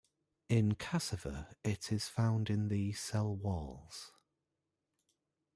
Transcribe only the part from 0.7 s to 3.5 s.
cassava it is found in the cell